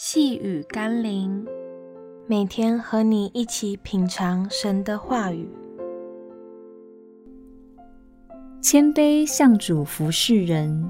[0.00, 1.44] 细雨甘霖，
[2.28, 5.50] 每天和你一起品尝神的话语，
[8.62, 10.88] 谦卑向主服侍人。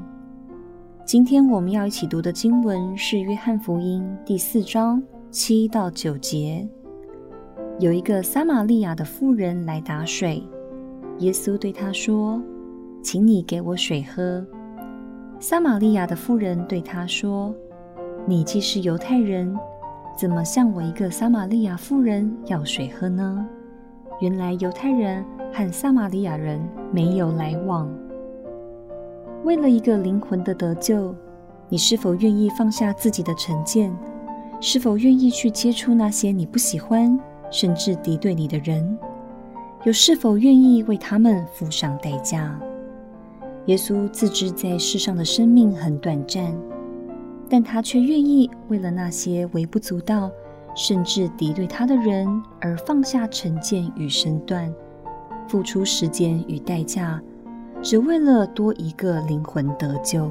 [1.06, 6.68] 今天我们要一起读的经文是《约翰福音》第四章七到九节。
[7.78, 10.46] 有一个撒玛利亚的妇人来打水，
[11.20, 12.42] 耶稣对她说
[13.02, 14.46] ：“请你给我水喝。”
[15.40, 17.54] 撒玛利亚的妇人对他说
[18.28, 19.58] ：“你既是犹太人，
[20.14, 23.48] 怎么向我一个撒玛利亚妇人要水喝呢？”
[24.20, 26.60] 原来犹太人和撒玛利亚人
[26.92, 27.90] 没有来往。
[29.44, 31.14] 为了一个灵魂的得救，
[31.70, 33.90] 你是否愿意放下自己的成见？
[34.60, 37.18] 是否愿意去接触那些你不喜欢
[37.50, 38.98] 甚至敌对你的人？
[39.84, 42.60] 又是否愿意为他们付上代价？
[43.64, 46.54] 耶稣自知在世上的生命很短暂，
[47.48, 50.30] 但他却愿意为了那些微不足道
[50.74, 52.28] 甚至敌对他的人
[52.60, 54.72] 而放下成见与身段，
[55.48, 57.20] 付出时间与代价，
[57.82, 60.30] 只为了多一个灵魂得救。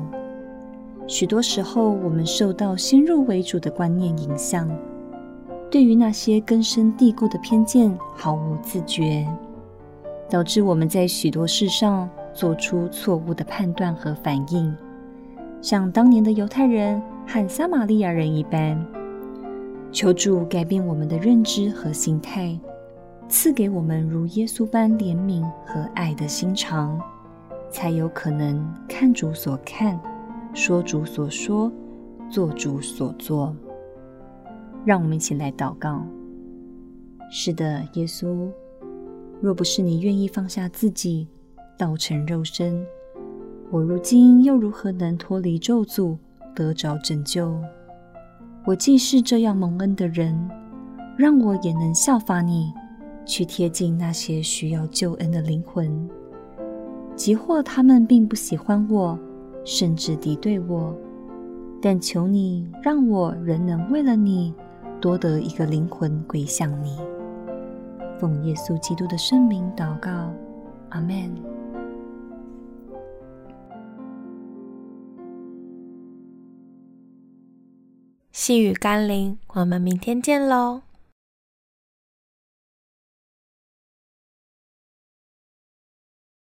[1.08, 4.70] 许多时候，我们受到先入为主的观念影响，
[5.72, 9.28] 对于那些根深蒂固的偏见毫无自觉，
[10.30, 14.76] 导致我们在许多事上，做出错误的判断和反应，
[15.62, 18.86] 像当年的犹太人和撒玛利亚人一般。
[19.92, 22.60] 求主改变我们的认知和心态，
[23.28, 27.02] 赐给我们如耶稣般怜悯和爱的心肠，
[27.72, 30.00] 才有可能看主所看，
[30.54, 31.72] 说主所说，
[32.30, 33.56] 做主所做。
[34.86, 36.06] 让我们一起来祷告。
[37.32, 38.50] 是的，耶稣，
[39.42, 41.28] 若不是你愿意放下自己，
[41.78, 42.86] 道成肉身，
[43.70, 46.16] 我如今又如何能脱离咒诅，
[46.56, 47.54] 得着拯救？
[48.66, 50.50] 我既是这样蒙恩的人，
[51.18, 52.72] 让我也能效法你，
[53.26, 56.10] 去贴近那些需要救恩的灵魂。
[57.14, 59.20] 即或他们并不喜欢我，
[59.66, 60.96] 甚至敌对我，
[61.82, 64.54] 但求你让我仍能为了你，
[65.02, 66.98] 多得一个灵魂归向你。
[68.18, 70.32] 奉耶稣基督的圣名祷告，
[70.90, 71.57] 阿门。
[78.40, 80.84] 细雨甘霖，我们明天见喽。